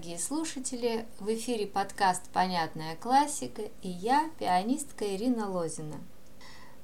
дорогие 0.00 0.18
слушатели! 0.18 1.04
В 1.18 1.28
эфире 1.34 1.66
подкаст 1.66 2.22
«Понятная 2.32 2.96
классика» 2.96 3.64
и 3.82 3.88
я, 3.90 4.30
пианистка 4.38 5.04
Ирина 5.14 5.50
Лозина. 5.50 6.00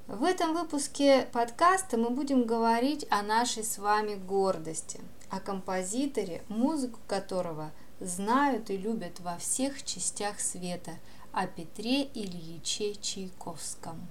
В 0.06 0.22
этом 0.22 0.52
выпуске 0.52 1.26
подкаста 1.32 1.96
мы 1.96 2.10
будем 2.10 2.44
говорить 2.44 3.06
о 3.08 3.22
нашей 3.22 3.64
с 3.64 3.78
вами 3.78 4.16
гордости, 4.16 5.00
о 5.30 5.40
композиторе, 5.40 6.42
музыку 6.48 6.98
которого 7.06 7.72
знают 8.00 8.68
и 8.68 8.76
любят 8.76 9.18
во 9.20 9.38
всех 9.38 9.82
частях 9.82 10.38
света, 10.38 10.92
о 11.32 11.46
Петре 11.46 12.02
Ильиче 12.12 12.96
Чайковском. 12.96 14.06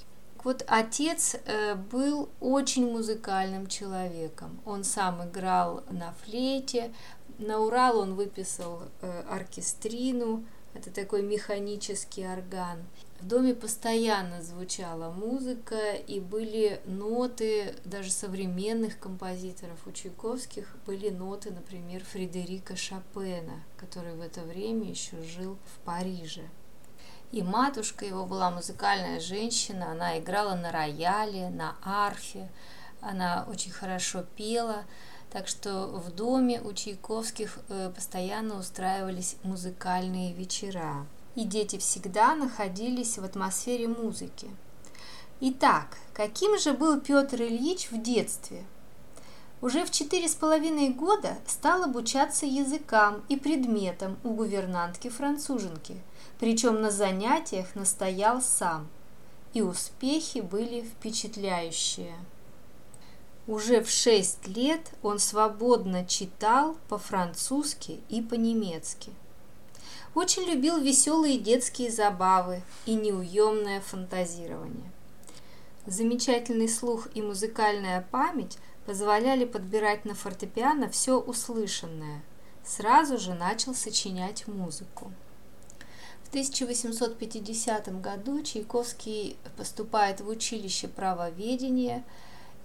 Вот 0.45 0.63
отец 0.67 1.35
э, 1.47 1.73
был 1.73 2.29
очень 2.39 2.85
музыкальным 2.85 3.65
человеком. 3.65 4.61
Он 4.63 4.83
сам 4.83 5.27
играл 5.27 5.83
на 5.89 6.13
флейте. 6.13 6.93
На 7.39 7.59
Урал 7.59 7.97
он 7.97 8.13
выписал 8.13 8.83
э, 9.01 9.23
оркестрину. 9.27 10.45
Это 10.75 10.91
такой 10.91 11.23
механический 11.23 12.27
орган. 12.27 12.85
В 13.19 13.27
доме 13.27 13.55
постоянно 13.55 14.43
звучала 14.43 15.09
музыка 15.09 15.93
и 15.93 16.19
были 16.19 16.79
ноты 16.85 17.73
даже 17.83 18.11
современных 18.11 18.99
композиторов. 18.99 19.79
У 19.87 19.91
Чайковских 19.93 20.75
были 20.85 21.09
ноты, 21.09 21.49
например, 21.49 22.03
Фредерика 22.03 22.75
Шопена, 22.75 23.63
который 23.77 24.13
в 24.13 24.21
это 24.21 24.41
время 24.41 24.91
еще 24.91 25.19
жил 25.23 25.57
в 25.73 25.79
Париже. 25.85 26.43
И 27.31 27.43
матушка 27.43 28.05
его 28.05 28.25
была 28.25 28.51
музыкальная 28.51 29.19
женщина, 29.19 29.91
она 29.91 30.19
играла 30.19 30.55
на 30.55 30.71
рояле, 30.71 31.49
на 31.49 31.75
арфе, 31.83 32.49
она 33.01 33.45
очень 33.49 33.71
хорошо 33.71 34.23
пела, 34.35 34.85
так 35.31 35.47
что 35.47 35.87
в 35.87 36.11
доме 36.11 36.61
у 36.61 36.71
Чайковских 36.73 37.59
э, 37.67 37.91
постоянно 37.93 38.57
устраивались 38.57 39.35
музыкальные 39.43 40.33
вечера. 40.33 41.05
И 41.35 41.43
дети 41.43 41.77
всегда 41.77 42.35
находились 42.35 43.17
в 43.17 43.25
атмосфере 43.25 43.87
музыки. 43.89 44.49
Итак, 45.41 45.97
каким 46.13 46.57
же 46.57 46.71
был 46.71 47.01
Петр 47.01 47.41
Ильич 47.41 47.91
в 47.91 48.01
детстве? 48.01 48.63
Уже 49.65 49.83
в 49.83 49.89
четыре 49.89 50.29
с 50.29 50.35
половиной 50.35 50.89
года 50.89 51.37
стал 51.47 51.83
обучаться 51.83 52.45
языкам 52.45 53.23
и 53.29 53.35
предметам 53.35 54.17
у 54.23 54.29
гувернантки-француженки– 54.29 55.97
причем 56.39 56.81
на 56.81 56.91
занятиях 56.91 57.75
настоял 57.75 58.41
сам, 58.41 58.87
и 59.53 59.61
успехи 59.61 60.39
были 60.39 60.81
впечатляющие. 60.81 62.13
Уже 63.47 63.81
в 63.81 63.89
шесть 63.89 64.47
лет 64.47 64.91
он 65.01 65.19
свободно 65.19 66.05
читал 66.05 66.77
по-французски 66.89 68.01
и 68.09 68.21
по-немецки. 68.21 69.11
Очень 70.13 70.43
любил 70.43 70.79
веселые 70.79 71.37
детские 71.37 71.91
забавы 71.91 72.63
и 72.85 72.95
неуемное 72.95 73.81
фантазирование. 73.81 74.91
Замечательный 75.85 76.67
слух 76.67 77.07
и 77.13 77.21
музыкальная 77.21 78.07
память 78.11 78.57
позволяли 78.85 79.45
подбирать 79.45 80.05
на 80.05 80.13
фортепиано 80.13 80.89
все 80.89 81.19
услышанное. 81.19 82.21
Сразу 82.63 83.17
же 83.17 83.33
начал 83.33 83.73
сочинять 83.73 84.47
музыку. 84.47 85.11
В 86.23 86.29
1850 86.29 88.01
году 88.01 88.41
Чайковский 88.41 89.37
поступает 89.57 90.21
в 90.21 90.27
училище 90.27 90.87
правоведения 90.87 92.03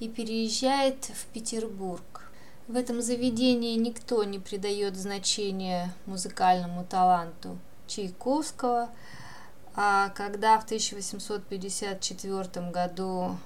и 0.00 0.08
переезжает 0.08 1.04
в 1.04 1.26
Петербург. 1.26 2.02
В 2.66 2.76
этом 2.76 3.02
заведении 3.02 3.76
никто 3.76 4.24
не 4.24 4.38
придает 4.38 4.96
значения 4.96 5.92
музыкальному 6.06 6.84
таланту 6.84 7.58
Чайковского, 7.86 8.90
а 9.74 10.08
когда 10.10 10.58
в 10.58 10.64
1854 10.64 12.70
году 12.70 13.36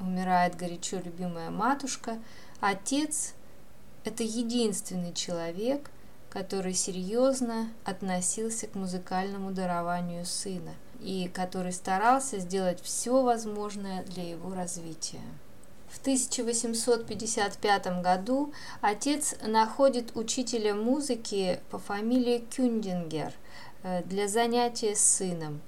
умирает 0.00 0.56
горячо 0.56 0.98
любимая 0.98 1.50
матушка, 1.50 2.18
отец– 2.60 3.34
это 4.04 4.22
единственный 4.22 5.12
человек– 5.12 5.90
который 6.30 6.74
серьезно 6.74 7.68
относился 7.84 8.66
к 8.66 8.74
музыкальному 8.74 9.52
дарованию 9.52 10.26
сына 10.26 10.74
и 11.00 11.30
который 11.32 11.72
старался 11.72 12.38
сделать 12.38 12.80
все 12.82 13.22
возможное 13.22 14.02
для 14.04 14.28
его 14.28 14.54
развития. 14.54 15.22
В 15.88 16.00
1855 16.00 18.02
году 18.02 18.52
отец 18.82 19.36
находит 19.42 20.16
учителя 20.16 20.74
музыки 20.74 21.60
по 21.70 21.78
фамилии 21.78 22.44
Кюндингер 22.54 23.32
э, 23.82 24.02
для 24.04 24.28
занятия 24.28 24.94
с 24.94 25.00
сыном. 25.00 25.62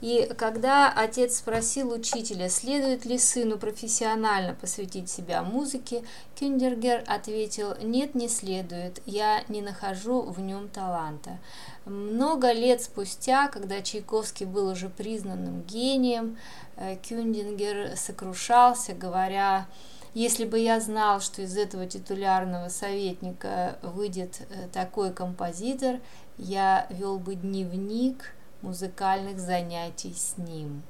И 0.00 0.30
когда 0.38 0.92
отец 0.92 1.38
спросил 1.38 1.92
учителя, 1.92 2.48
следует 2.48 3.04
ли 3.04 3.18
сыну 3.18 3.58
профессионально 3.58 4.54
посвятить 4.54 5.10
себя 5.10 5.42
музыке, 5.42 6.04
Кюндергер 6.38 7.02
ответил, 7.06 7.74
нет, 7.82 8.14
не 8.14 8.28
следует, 8.28 9.00
я 9.06 9.42
не 9.48 9.60
нахожу 9.60 10.22
в 10.22 10.40
нем 10.40 10.68
таланта. 10.68 11.38
Много 11.84 12.52
лет 12.52 12.80
спустя, 12.80 13.48
когда 13.48 13.82
Чайковский 13.82 14.46
был 14.46 14.68
уже 14.68 14.88
признанным 14.88 15.62
гением, 15.62 16.38
э, 16.76 16.96
Кюндингер 16.96 17.96
сокрушался, 17.96 18.94
говоря, 18.94 19.66
если 20.14 20.44
бы 20.44 20.60
я 20.60 20.78
знал, 20.78 21.20
что 21.20 21.42
из 21.42 21.56
этого 21.56 21.86
титулярного 21.86 22.68
советника 22.68 23.78
выйдет 23.82 24.42
э, 24.48 24.68
такой 24.72 25.12
композитор, 25.12 25.98
я 26.36 26.86
вел 26.90 27.18
бы 27.18 27.34
дневник– 27.34 28.32
музыкальных 28.62 29.38
занятий 29.38 30.14
с 30.14 30.36
ним. 30.38 30.82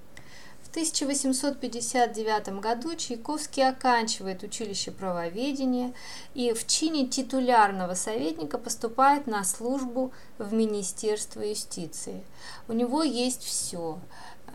В 0.63 0.71
1859 0.71 2.61
году 2.61 2.95
Чайковский 2.95 3.67
оканчивает 3.67 4.43
училище 4.43 4.91
правоведения 4.91 5.95
и 6.35 6.53
в 6.53 6.67
чине 6.67 7.07
титулярного 7.07 7.95
советника 7.95 8.59
поступает 8.59 9.27
на 9.27 9.45
службу 9.45 10.13
в 10.37 10.53
Министерство 10.53 11.41
юстиции. 11.41 12.23
У 12.69 12.75
него 12.75 13.03
есть 13.03 13.43
все– 13.43 13.99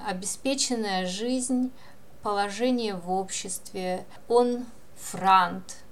обеспеченная 0.08 1.08
жизнь, 1.08 1.72
положение 2.22 2.96
в 2.96 3.12
обществе, 3.12 4.06
он 4.28 4.66
франт– 4.96 5.78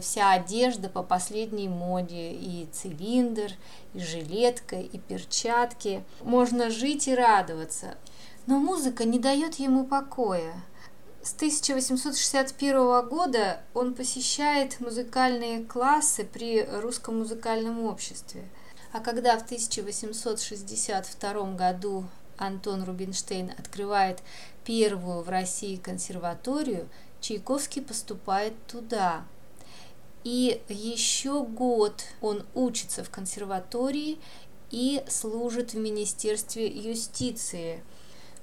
вся 0.00 0.32
одежда 0.32 0.88
по 0.88 1.02
последней 1.02 1.68
моде, 1.68 2.32
и 2.32 2.66
цилиндр, 2.72 3.52
и 3.94 3.98
жилетка, 3.98 4.76
и 4.76 4.98
перчатки. 4.98 6.04
Можно 6.22 6.70
жить 6.70 7.08
и 7.08 7.14
радоваться. 7.14 7.96
Но 8.46 8.58
музыка 8.58 9.04
не 9.04 9.18
дает 9.18 9.56
ему 9.56 9.84
покоя. 9.84 10.54
С 11.22 11.34
1861 11.34 13.08
года 13.08 13.60
он 13.74 13.94
посещает 13.94 14.80
музыкальные 14.80 15.64
классы 15.64 16.24
при 16.24 16.64
Русском 16.64 17.20
музыкальном 17.20 17.84
обществе. 17.84 18.42
А 18.92 19.00
когда 19.00 19.38
в 19.38 19.44
1862 19.44 21.52
году 21.52 22.04
Антон 22.36 22.82
Рубинштейн 22.82 23.52
открывает 23.56 24.20
первую 24.64 25.22
в 25.22 25.28
России 25.28 25.76
консерваторию, 25.76 26.88
Чайковский 27.20 27.82
поступает 27.82 28.54
туда– 28.66 29.24
и 30.24 30.60
еще 30.68 31.42
год 31.42 32.04
он 32.20 32.44
учится 32.54 33.04
в 33.04 33.10
консерватории 33.10 34.18
и 34.70 35.02
служит 35.08 35.74
в 35.74 35.78
Министерстве 35.78 36.66
юстиции, 36.66 37.82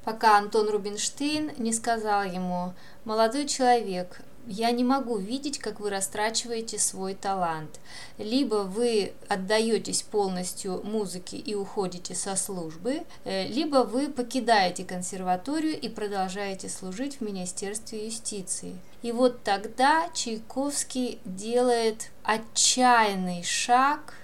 пока 0.03 0.37
Антон 0.37 0.69
Рубинштейн 0.69 1.51
не 1.57 1.73
сказал 1.73 2.23
ему, 2.23 2.73
молодой 3.03 3.47
человек, 3.47 4.21
я 4.47 4.71
не 4.71 4.83
могу 4.83 5.17
видеть, 5.17 5.59
как 5.59 5.79
вы 5.79 5.89
растрачиваете 5.89 6.79
свой 6.79 7.13
талант. 7.13 7.79
Либо 8.17 8.63
вы 8.63 9.13
отдаетесь 9.27 10.01
полностью 10.01 10.81
музыке 10.83 11.37
и 11.37 11.53
уходите 11.53 12.15
со 12.15 12.35
службы, 12.35 13.03
э, 13.25 13.47
либо 13.47 13.83
вы 13.83 14.09
покидаете 14.09 14.85
консерваторию 14.85 15.79
и 15.79 15.87
продолжаете 15.87 16.67
служить 16.67 17.17
в 17.17 17.21
Министерстве 17.21 18.05
юстиции. 18.05 18.75
И 19.01 19.11
вот 19.11 19.43
тогда 19.43 20.09
Чайковский 20.13 21.19
делает 21.23 22.11
отчаянный 22.23 23.43
шаг 23.43 24.15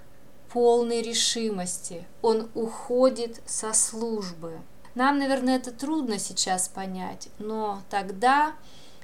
полной 0.51 1.01
решимости. 1.01 2.05
Он 2.21 2.49
уходит 2.55 3.41
со 3.45 3.73
службы. 3.73 4.59
Нам, 4.95 5.19
наверное, 5.19 5.57
это 5.57 5.71
трудно 5.71 6.17
сейчас 6.17 6.69
понять, 6.69 7.27
но 7.39 7.81
тогда 7.89 8.55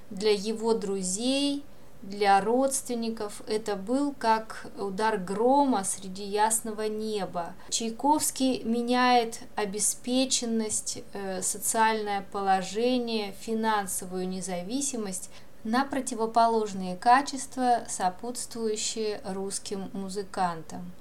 для 0.10 0.32
его 0.32 0.74
друзей, 0.74 1.64
для 2.02 2.42
родственников 2.42 3.42
это 3.48 3.76
был 3.76 4.14
как 4.18 4.68
удар 4.78 5.18
грома 5.18 5.84
среди 5.84 6.24
ясного 6.24 6.88
неба. 6.88 7.54
Чайковский 7.70 8.64
меняет 8.64 9.40
обеспеченность, 9.56 11.04
э, 11.14 11.42
социальное 11.42 12.26
положение, 12.32 13.34
финансовую 13.42 14.28
независимость 14.28 15.30
на 15.64 15.86
противоположные 15.86 16.96
качества, 16.96 17.84
сопутствующие 17.88 19.22
русским 19.26 19.90
музыкантам. 19.94 20.92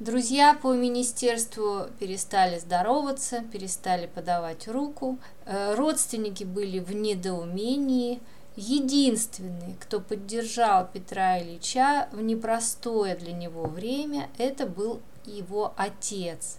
Друзья 0.00 0.54
по 0.60 0.72
министерству 0.72 1.86
перестали 1.98 2.58
здороваться, 2.58 3.42
перестали 3.52 4.06
подавать 4.06 4.66
руку, 4.68 5.18
э, 5.44 5.74
родственники 5.74 6.44
были 6.44 6.80
в 6.80 6.92
недоумении, 6.94 8.20
Единственный, 8.54 9.76
кто 9.80 9.98
поддержал 9.98 10.86
Петра 10.86 11.40
Ильича 11.40 12.08
в 12.12 12.20
непростое 12.20 13.14
для 13.16 13.32
него 13.32 13.62
время, 13.62 14.28
это 14.36 14.66
был 14.66 15.00
его 15.24 15.72
отец. 15.78 16.58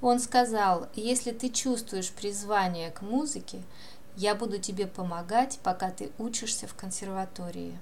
Он 0.00 0.18
сказал, 0.18 0.88
если 0.94 1.30
ты 1.30 1.50
чувствуешь 1.50 2.10
призвание 2.10 2.90
к 2.90 3.02
музыке, 3.02 3.62
я 4.16 4.34
буду 4.34 4.58
тебе 4.58 4.86
помогать, 4.86 5.58
пока 5.62 5.90
ты 5.90 6.10
учишься 6.18 6.66
в 6.66 6.74
консерватории. 6.74 7.78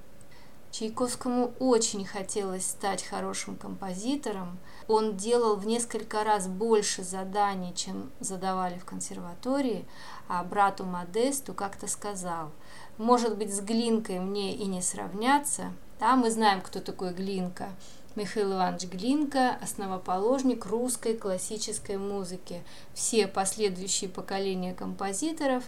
Чайковскому 0.70 1.52
очень 1.58 2.04
хотелось 2.04 2.66
стать 2.66 3.02
хорошим 3.02 3.56
композитором. 3.56 4.58
Он 4.86 5.16
делал 5.16 5.56
в 5.56 5.66
несколько 5.66 6.24
раз 6.24 6.46
больше 6.46 7.02
заданий, 7.02 7.74
чем 7.74 8.10
задавали 8.20 8.78
в 8.78 8.84
консерватории, 8.84 9.86
а 10.28 10.44
брату 10.44 10.84
Модесту 10.84 11.54
как-то 11.54 11.86
сказал– 11.86 12.50
может 12.98 13.38
быть, 13.38 13.54
с 13.54 13.60
Глинкой 13.60 14.18
мне 14.18 14.56
и 14.56 14.66
не 14.66 14.82
сравняться. 14.82 15.72
Да, 16.00 16.16
мы 16.16 16.32
знаем, 16.32 16.60
кто 16.60 16.80
такой 16.80 17.14
Глинка. 17.14 17.68
Михаил 18.16 18.54
Иванович 18.54 18.88
Глинка– 18.88 19.56
основоположник 19.62 20.66
русской 20.66 21.16
классической 21.16 21.96
музыки. 21.96 22.60
Все 22.94 23.28
последующие 23.28 24.10
поколения 24.10 24.74
композиторов 24.74 25.62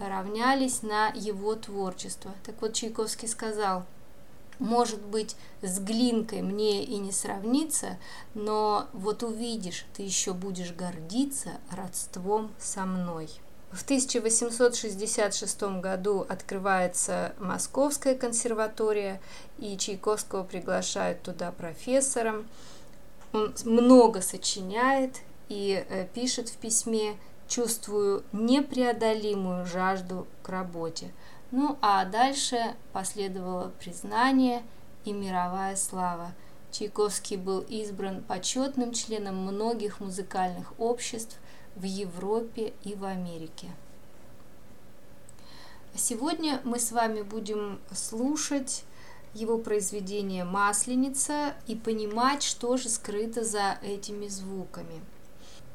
равнялись 0.00 0.82
на 0.82 1.08
его 1.08 1.54
творчество. 1.54 2.32
Так 2.44 2.60
вот, 2.60 2.74
Чайковский 2.74 3.28
сказал, 3.28 3.84
может 4.58 5.00
быть, 5.00 5.36
с 5.62 5.78
Глинкой 5.78 6.42
мне 6.42 6.84
и 6.84 6.96
не 6.98 7.12
сравниться, 7.12 7.98
но 8.34 8.86
вот 8.92 9.22
увидишь, 9.22 9.84
ты 9.94 10.02
еще 10.02 10.32
будешь 10.32 10.72
гордиться 10.72 11.52
родством 11.70 12.50
со 12.58 12.86
мной. 12.86 13.28
В 13.72 13.82
1866 13.82 15.62
году 15.80 16.24
открывается 16.26 17.34
Московская 17.38 18.14
консерватория, 18.14 19.20
и 19.58 19.76
Чайковского 19.76 20.44
приглашают 20.44 21.22
туда 21.22 21.52
профессором. 21.52 22.46
Он 23.32 23.52
много 23.64 24.22
сочиняет 24.22 25.16
и 25.48 25.84
э, 25.88 26.06
пишет 26.14 26.48
в 26.48 26.56
письме 26.56 27.16
«Чувствую 27.48 28.24
непреодолимую 28.32 29.66
жажду 29.66 30.26
к 30.42 30.48
работе». 30.48 31.12
Ну 31.52 31.78
а 31.80 32.04
дальше 32.04 32.74
последовало 32.92 33.72
признание 33.78 34.62
и 35.04 35.12
мировая 35.12 35.76
слава. 35.76 36.32
Чайковский 36.72 37.36
был 37.36 37.60
избран 37.60 38.22
почетным 38.22 38.92
членом 38.92 39.36
многих 39.36 40.00
музыкальных 40.00 40.72
обществ, 40.78 41.38
в 41.76 41.84
Европе 41.84 42.72
и 42.82 42.94
в 42.94 43.04
Америке. 43.04 43.68
Сегодня 45.94 46.60
мы 46.64 46.78
с 46.78 46.90
вами 46.90 47.22
будем 47.22 47.78
слушать 47.94 48.84
его 49.34 49.58
произведение 49.58 50.44
«Масленица» 50.44 51.54
и 51.66 51.76
понимать, 51.76 52.42
что 52.42 52.76
же 52.76 52.88
скрыто 52.88 53.44
за 53.44 53.78
этими 53.82 54.26
звуками. 54.28 55.00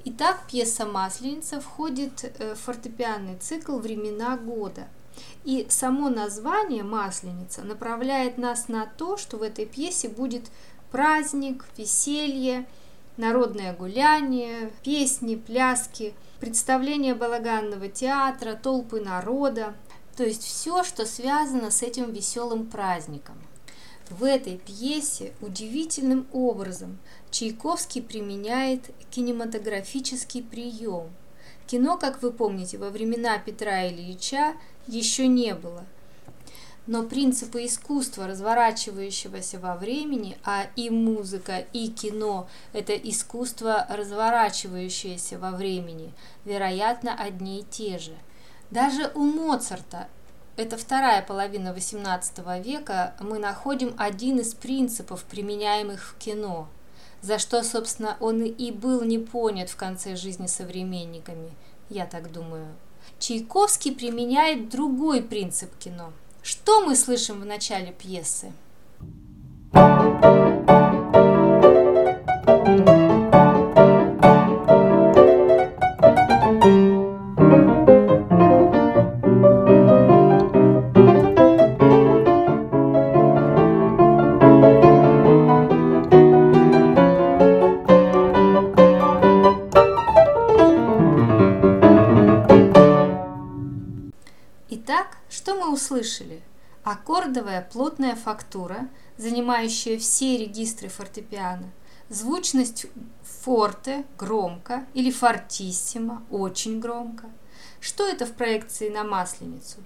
Итак, 0.03 0.44
пьеса 0.50 0.86
«Масленица» 0.86 1.62
входит 1.62 2.24
э, 2.39 2.56
в 2.56 2.59
фортепианный 2.59 3.38
цикл 3.38 3.77
«Времена 3.77 4.36
года». 4.38 4.88
И 5.44 5.68
само 5.69 6.09
название 6.09 6.83
«Масленица» 6.83 7.63
направляет 7.63 8.38
нас 8.38 8.68
на 8.68 8.86
то, 8.86 9.18
что 9.18 9.38
в 9.38 9.44
этой 9.44 9.65
пьесе 9.65 10.09
будет 10.09 10.50
праздник, 10.92 11.65
веселье– 11.77 12.68
народное 13.18 13.74
гуляние, 13.74 14.71
песни, 14.83 15.36
пляски, 15.36 16.13
представления 16.39 17.13
балаганного 17.13 17.88
театра, 17.88 18.56
толпы 18.62 19.00
народа, 19.00 19.75
то 20.15 20.24
есть 20.24 20.44
все, 20.44 20.83
что 20.83 21.06
связано 21.06 21.71
с 21.71 21.81
этим 21.81 22.12
веселым 22.12 22.65
праздником. 22.68 23.36
В 24.11 24.23
этой 24.23 24.57
пьесе 24.57 25.33
удивительным 25.41 26.27
образом 26.31 26.99
Чайковский 27.31 28.03
применяет 28.03 28.91
кинематографический 29.09 30.43
прием. 30.43 31.09
Кино, 31.65 31.97
как 31.97 32.21
вы 32.21 32.31
помните, 32.31 32.77
во 32.77 32.89
времена 32.89 33.39
Петра 33.39 33.87
Ильича 33.87 34.53
еще 34.87 35.27
не 35.27 35.55
было– 35.55 35.85
но 36.87 37.03
принципы 37.03 37.65
искусства, 37.65 38.27
разворачивающегося 38.27 39.59
во 39.59 39.75
времени, 39.75 40.37
а 40.43 40.65
и 40.75 40.89
музыка, 40.89 41.65
и 41.73 41.87
кино– 41.89 42.49
это 42.73 42.93
искусство, 42.93 43.85
разворачивающееся 43.89 45.37
во 45.37 45.51
времени, 45.51 46.11
вероятно, 46.43 47.13
одни 47.13 47.59
и 47.59 47.63
те 47.63 47.99
же. 47.99 48.17
Даже 48.71 49.11
у 49.13 49.23
Моцарта, 49.23 50.07
это 50.56 50.77
вторая 50.77 51.21
половина 51.21 51.70
XVIII 51.70 52.62
века, 52.62 53.15
мы 53.20 53.39
находим 53.39 53.93
один 53.98 54.39
из 54.39 54.53
принципов, 54.53 55.24
применяемых 55.24 56.10
в 56.10 56.17
кино, 56.17 56.67
за 57.22 57.39
что, 57.39 57.63
собственно, 57.63 58.17
он 58.20 58.43
и 58.43 58.72
был 58.72 59.03
не 59.03 59.20
понят 59.20 59.70
в 59.70 59.75
конце 59.75 60.15
жизни 60.15 60.48
современниками, 60.48 61.51
я 61.89 62.05
так 62.05 62.31
думаю. 62.31 62.67
Чайковский 63.20 63.93
применяет 63.93 64.70
другой 64.70 65.22
принцип 65.22 65.77
кино– 65.77 66.13
что 66.43 66.81
мы 66.81 66.96
слышим 66.96 67.39
в 67.39 67.46
начале 67.46 67.91
пьесы? 67.91 68.51
Услышали. 96.01 96.41
Аккордовая 96.84 97.67
плотная 97.72 98.15
фактура, 98.15 98.89
занимающая 99.17 100.00
все 100.00 100.38
регистры 100.38 100.89
фортепиано. 100.89 101.72
Звучность 102.10 102.88
форте– 103.24 104.03
громко 104.17 104.86
или 104.93 105.12
фортиссимо– 105.12 106.24
очень 106.31 106.79
громко. 106.79 107.29
Что 107.79 108.05
это 108.08 108.25
в 108.25 108.31
проекции 108.34 108.89
на 108.89 109.03
Масленицу? 109.03 109.77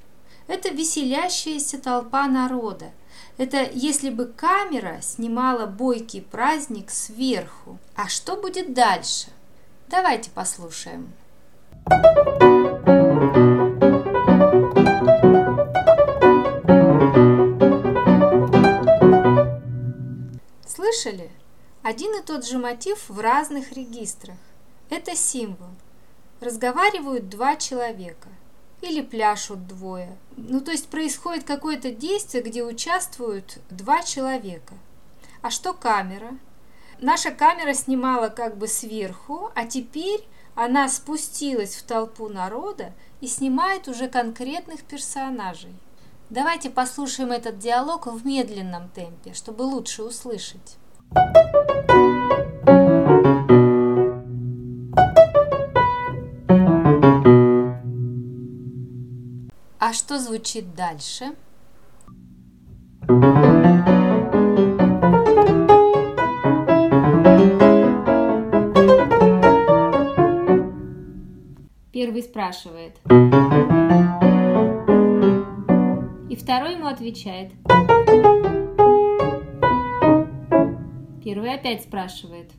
Это 0.47 0.69
веселящаяся 0.69 1.79
толпа 1.79 2.27
народа. 2.27 2.91
Это 3.37 3.69
если 3.73 4.09
бы 4.09 4.25
камера 4.25 4.99
снимала 5.01 5.65
бойкий 5.65 6.21
праздник 6.21 6.91
сверху. 6.91 7.77
А 7.95 8.07
что 8.07 8.37
будет 8.37 8.73
дальше? 8.73 9.27
Давайте 9.89 10.31
послушаем. 10.31 11.13
Thank 11.87 13.35
you. 13.37 13.54
Слышали? 21.05 21.29
Один 21.83 22.15
и 22.15 22.23
тот 22.23 22.47
же 22.47 22.57
мотив 22.57 23.09
в 23.09 23.19
разных 23.19 23.73
регистрах. 23.73 24.37
Это 24.89 25.15
символ. 25.15 25.69
Разговаривают 26.41 27.29
два 27.29 27.55
человека. 27.57 28.29
или 28.81 29.01
пляшут 29.01 29.67
двое. 29.67 30.15
Ну, 30.35 30.61
то 30.61 30.71
есть 30.71 30.89
происходит 30.89 31.43
какое-то 31.43 31.91
действие, 31.91 32.43
где 32.43 32.63
участвуют 32.63 33.59
два 33.69 34.03
человека. 34.03 34.73
А 35.41 35.49
что 35.49 35.73
камера? 35.73 36.37
Наша 36.99 37.31
камера 37.31 37.73
снимала 37.73 38.29
как 38.29 38.57
бы 38.57 38.67
сверху, 38.67 39.51
а 39.55 39.65
теперь 39.65 40.27
она 40.55 40.89
спустилась 40.89 41.75
в 41.75 41.83
толпу 41.83 42.29
народа 42.29 42.93
и 43.21 43.27
снимает 43.27 43.87
уже 43.87 44.07
конкретных 44.07 44.83
персонажей. 44.83 45.73
Давайте 46.29 46.69
послушаем 46.69 47.31
этот 47.31 47.57
диалог 47.57 48.07
в 48.07 48.25
медленном 48.25 48.89
темпе, 48.89 49.33
чтобы 49.33 49.63
лучше 49.63 50.03
услышать. 50.03 50.77
А 59.87 59.93
что 59.93 60.17
звучит 60.17 60.73
дальше? 60.73 61.25
Первый 71.91 72.23
спрашивает. 72.23 72.95
И 76.29 76.35
второй 76.35 76.73
ему 76.73 76.87
отвечает. 76.87 77.51
Первый 81.25 81.55
опять 81.55 81.81
спрашивает. 81.81 82.51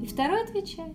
И 0.00 0.06
второй 0.06 0.42
отвечает. 0.42 0.94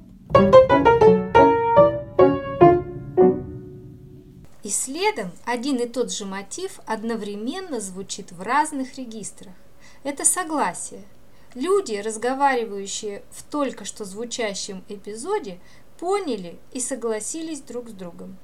И 4.63 4.69
следом 4.69 5.29
один 5.45 5.75
и 5.75 5.87
тот 5.87 6.11
же 6.11 6.25
мотив 6.25 6.79
одновременно 6.87 7.79
звучит 7.79 8.31
в 8.31 8.41
разных 8.41 8.97
регистрах. 8.97 9.53
Это 10.03 10.25
согласие. 10.25 11.03
Люди, 11.53 11.93
разговаривающие 11.93 13.21
в 13.29 13.43
только 13.43 13.85
что 13.85 14.05
звучащем 14.05 14.83
эпизоде, 14.89 15.59
поняли 15.99 16.57
и 16.71 16.79
согласились 16.79 17.61
друг 17.61 17.89
с 17.89 17.93
другом. 17.93 18.39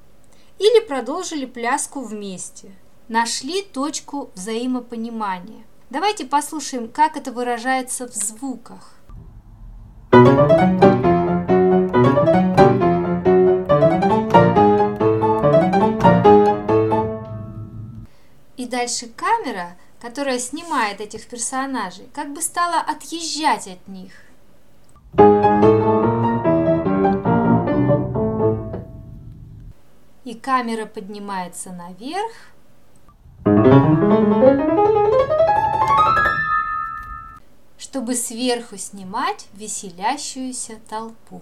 Или 0.59 0.85
продолжили 0.85 1.47
пляску 1.47 2.01
вместе. 2.01 2.71
Нашли 3.09 3.63
точку 3.63 4.29
взаимопонимания. 4.35 5.63
Давайте 5.89 6.25
послушаем, 6.25 6.87
как 6.87 7.17
это 7.17 7.31
выражается 7.31 8.07
в 8.07 8.13
звуках. 8.13 8.93
И 18.57 18.67
дальше 18.67 19.07
камера, 19.07 19.75
которая 19.99 20.37
снимает 20.37 21.01
этих 21.01 21.27
персонажей, 21.27 22.07
как 22.13 22.31
бы 22.31 22.43
стала 22.43 22.79
отъезжать 22.79 23.67
от 23.67 23.87
них. 23.87 24.13
И 30.25 30.35
камера 30.35 30.85
поднимается 30.85 31.71
наверх. 31.71 32.53
Чтобы 37.89 38.13
сверху 38.13 38.77
снимать 38.77 39.47
веселящуюся 39.53 40.75
толпу. 40.87 41.41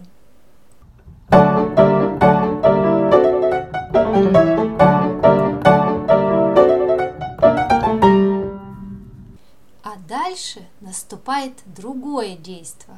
дальше 10.08 10.66
наступает 10.80 11.54
другое 11.66 12.38
действие. 12.38 12.98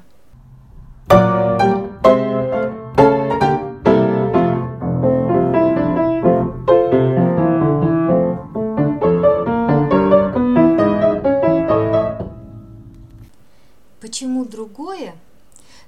Почему 14.19 14.43
другое? 14.43 15.15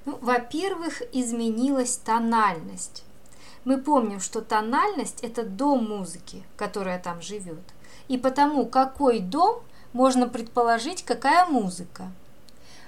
Ну, 0.05 0.17
во-первых, 0.21 1.01
изменилась 1.11 1.97
тональность. 1.97 3.03
Мы 3.65 3.77
помним, 3.77 4.21
что 4.21 4.39
тональность– 4.39 5.19
это 5.21 5.43
дом 5.43 5.89
музыки, 5.89 6.41
которая 6.55 6.97
там 6.97 7.21
живет. 7.21 7.59
И 8.07 8.17
потому, 8.17 8.65
какой 8.67 9.19
дом, 9.19 9.61
можно 9.91 10.29
предположить, 10.29 11.03
какая 11.03 11.45
музыка. 11.45 12.09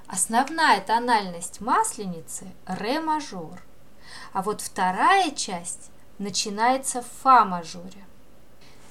Основная 0.07 0.79
тональность 0.79 1.59
масленицы– 1.59 2.47
ре 2.65 3.01
мажор, 3.01 3.61
а 4.31 4.43
вот 4.43 4.61
вторая 4.61 5.31
часть 5.31 5.91
начинается 6.19 7.01
в 7.01 7.07
фа 7.21 7.43
мажоре. 7.43 8.05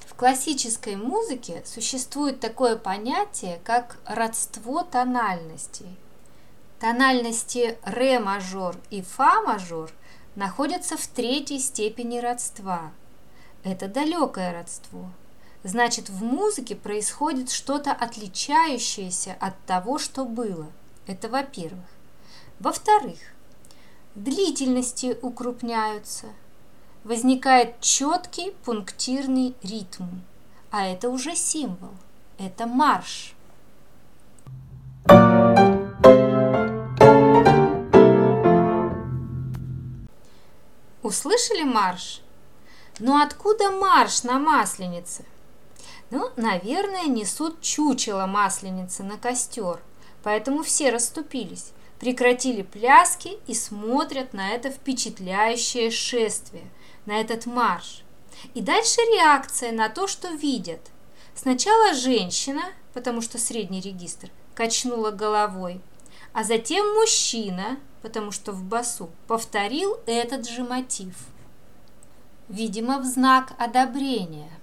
В 0.06 0.14
классической 0.14 0.96
музыке 0.96 1.62
существует 1.64 2.40
такое 2.40 2.76
понятие, 2.76 3.58
как 3.64 3.96
родство 4.04 4.82
тональностей. 4.82 5.96
Тональности 6.82 7.78
ре 7.84 8.18
мажор 8.18 8.76
и 8.90 9.00
фа 9.00 9.40
мажор 9.40 9.90
находятся 10.34 10.98
в 10.98 11.06
третьей 11.06 11.58
степени 11.58 12.18
родства. 12.18 12.92
Это 13.64 13.88
далекое 13.88 14.52
родство– 14.52 15.08
Значит, 15.64 16.08
в 16.08 16.24
музыке 16.24 16.74
происходит 16.74 17.50
что-то 17.50 17.92
отличающееся 17.92 19.36
от 19.38 19.54
того, 19.64 19.98
что 19.98 20.24
было. 20.24 20.66
Это 21.06 21.28
во-первых. 21.28 21.84
Во-вторых, 22.58 23.18
длительности 24.16 25.16
укрупняются. 25.22 26.26
Возникает 27.04 27.80
четкий 27.80 28.50
пунктирный 28.64 29.54
ритм. 29.62 30.06
А 30.72 30.86
это 30.86 31.10
уже 31.10 31.36
символ. 31.36 31.94
Это 32.38 32.66
марш. 32.66 33.34
Услышали 41.12 41.62
марш? 41.62 42.22
Но 42.98 43.20
откуда 43.20 43.70
марш 43.70 44.22
на 44.22 44.38
масленице? 44.38 45.26
Ну, 46.08 46.30
наверное, 46.36 47.04
несут 47.04 47.60
чучело 47.60 48.24
масленицы 48.24 49.02
на 49.02 49.18
костер, 49.18 49.82
поэтому 50.22 50.62
все 50.62 50.88
расступились, 50.88 51.72
прекратили 52.00 52.62
пляски 52.62 53.38
и 53.46 53.52
смотрят 53.52 54.32
на 54.32 54.52
это 54.52 54.70
впечатляющее 54.70 55.90
шествие, 55.90 56.64
на 57.04 57.20
этот 57.20 57.44
марш. 57.44 58.04
И 58.54 58.62
дальше 58.62 59.02
реакция 59.14 59.70
на 59.70 59.90
то, 59.90 60.06
что 60.06 60.28
видят. 60.28 60.80
Сначала 61.34 61.92
женщина, 61.92 62.62
потому 62.94 63.20
что 63.20 63.36
средний 63.36 63.82
регистр, 63.82 64.30
качнула 64.54 65.10
головой, 65.10 65.82
а 66.32 66.44
затем 66.44 66.94
мужчина, 66.94 67.78
потому 68.02 68.30
что 68.30 68.52
в 68.52 68.62
басу, 68.62 69.10
повторил 69.26 69.98
этот 70.06 70.48
же 70.48 70.64
мотив. 70.64 71.14
Видимо, 72.48 72.98
в 72.98 73.04
знак 73.04 73.52
одобрения– 73.58 74.50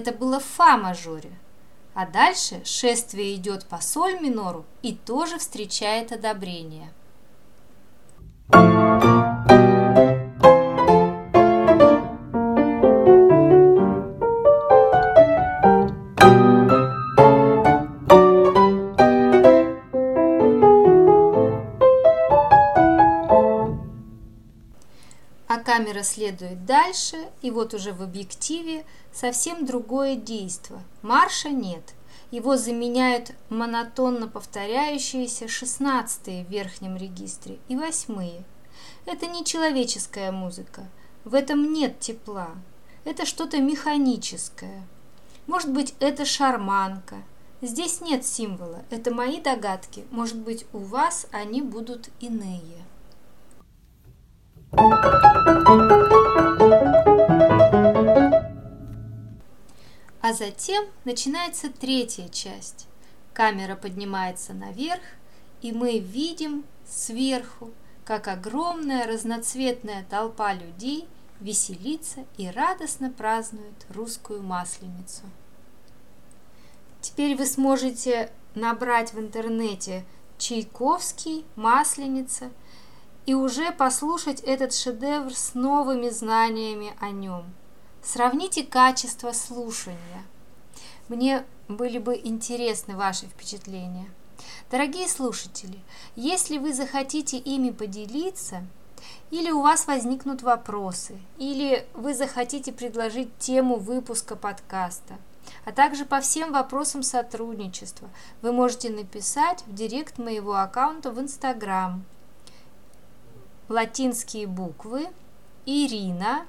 это 0.00 0.12
было 0.12 0.40
в 0.40 0.44
фа 0.44 0.76
мажоре. 0.76 1.30
А 1.92 2.06
дальше 2.06 2.62
шествие 2.64 3.34
идет 3.34 3.66
по 3.66 3.78
соль 3.78 4.20
минору 4.20 4.64
и 4.82 4.94
тоже 4.94 5.38
встречает 5.38 6.12
одобрение. 6.12 6.92
Камера 26.00 26.02
следует 26.02 26.64
дальше, 26.64 27.16
и 27.42 27.50
вот 27.50 27.74
уже 27.74 27.92
в 27.92 28.02
объективе 28.02 28.84
совсем 29.12 29.66
другое 29.66 30.16
действие. 30.16 30.80
Марша 31.02 31.50
нет. 31.50 31.94
Его 32.30 32.56
заменяют 32.56 33.32
монотонно 33.48 34.28
повторяющиеся 34.28 35.48
шестнадцатые 35.48 36.44
в 36.44 36.50
верхнем 36.50 36.96
регистре 36.96 37.58
и 37.68 37.76
восьмые. 37.76 38.44
Это 39.06 39.26
не 39.26 39.44
человеческая 39.44 40.32
музыка. 40.32 40.88
В 41.24 41.34
этом 41.34 41.72
нет 41.72 42.00
тепла. 42.00 42.50
это 43.04 43.26
что-то 43.26 43.58
механическое. 43.58 44.82
Может 45.46 45.72
быть, 45.72 45.94
это 46.00 46.24
шарманка. 46.24 47.16
Здесь 47.62 48.00
нет 48.00 48.24
символа, 48.24 48.82
это 48.90 49.12
мои 49.12 49.40
догадки. 49.40 50.04
Может 50.10 50.36
быть, 50.36 50.66
у 50.72 50.78
вас 50.78 51.26
они 51.32 51.60
будут 51.60 52.08
иные. 52.20 52.84
А 54.72 54.78
затем 60.32 60.86
начинается 61.04 61.70
третья 61.70 62.28
часть. 62.28 62.86
Камера 63.32 63.74
поднимается 63.74 64.52
наверх, 64.52 65.02
и 65.60 65.72
мы 65.72 65.98
видим 65.98 66.64
сверху, 66.88 67.72
как 68.04 68.28
огромная 68.28 69.06
разноцветная 69.06 70.06
толпа 70.08 70.52
людей 70.52 71.08
веселится 71.40 72.24
и 72.36 72.48
радостно 72.48 73.10
празднует 73.10 73.86
русскую 73.88 74.42
масленицу. 74.42 75.22
Теперь 77.00 77.36
вы 77.36 77.46
сможете 77.46 78.30
набрать 78.54 79.14
в 79.14 79.18
интернете 79.18 80.04
Чайковский, 80.38 81.44
Масленица 81.56 82.50
и 83.26 83.34
уже 83.34 83.72
послушать 83.72 84.40
этот 84.40 84.74
шедевр 84.74 85.34
с 85.34 85.54
новыми 85.54 86.08
знаниями 86.08 86.94
о 87.00 87.10
нем. 87.10 87.44
Сравните 88.02 88.64
качество 88.64 89.32
слушания. 89.32 90.24
Мне 91.08 91.44
были 91.68 91.98
бы 91.98 92.18
интересны 92.22 92.96
ваши 92.96 93.26
впечатления. 93.26 94.10
Дорогие 94.70 95.08
слушатели, 95.08 95.80
если 96.16 96.58
вы 96.58 96.72
захотите 96.72 97.36
ими 97.36 97.70
поделиться, 97.70 98.64
или 99.30 99.50
у 99.50 99.62
вас 99.62 99.86
возникнут 99.86 100.42
вопросы, 100.42 101.18
или 101.38 101.86
вы 101.94 102.14
захотите 102.14 102.72
предложить 102.72 103.36
тему 103.38 103.76
выпуска 103.76 104.36
подкаста, 104.36 105.18
а 105.64 105.72
также 105.72 106.04
по 106.04 106.20
всем 106.20 106.52
вопросам 106.52 107.02
сотрудничества, 107.02 108.08
вы 108.42 108.52
можете 108.52 108.90
написать 108.90 109.64
в 109.66 109.74
директ 109.74 110.18
моего 110.18 110.54
аккаунта 110.56 111.10
в 111.10 111.20
Инстаграм. 111.20 112.04
Латинские 113.70 114.46
буквы 114.46 115.08
Ирина, 115.64 116.46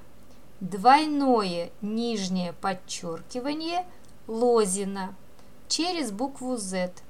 двойное 0.59 1.71
нижнее 1.81 2.51
подчеркивание 2.51 3.85
Лозина 4.27 5.15
через 5.69 6.11
букву 6.11 6.57
Z– 6.57 6.91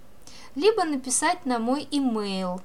либо 0.55 0.83
написать 0.83 1.45
на 1.45 1.59
мой 1.59 1.87
имейл 1.91 2.61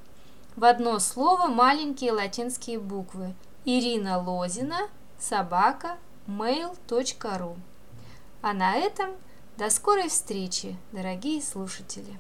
в 0.57 0.65
одно 0.65 0.99
слово 0.99 1.47
маленькие 1.47 2.13
латинские 2.13 2.79
буквы 2.79 3.35
Ирина 3.65 4.19
Лозина, 4.21 4.89
собака, 5.19 5.99
mail.ru. 6.27 7.57
А 8.43 8.53
на 8.53 8.75
этом 8.77 9.11
до 9.57 9.71
скорой 9.71 10.09
встречи, 10.09 10.77
дорогие 10.93 11.43
слушатели! 11.43 12.19